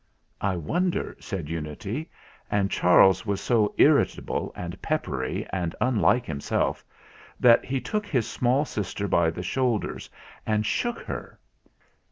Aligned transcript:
"I 0.41 0.55
wonder," 0.55 1.15
said 1.19 1.47
Unity; 1.47 2.09
and 2.49 2.71
Charles 2.71 3.23
was 3.23 3.39
so 3.39 3.53
THE 3.77 3.83
RECOVERY 3.83 3.85
OF 3.85 3.85
MR. 3.85 3.85
JAGO 4.15 4.33
171 4.33 4.61
irritable 4.63 4.63
and 4.63 4.81
peppery 4.81 5.47
and 5.53 5.75
unlike 5.79 6.25
himself, 6.25 6.83
that 7.39 7.63
he 7.65 7.79
took 7.79 8.07
his 8.07 8.27
small 8.27 8.65
sister 8.65 9.07
by 9.07 9.29
the 9.29 9.43
shoulders 9.43 10.09
and 10.43 10.65
shook 10.65 11.01
her. 11.01 11.39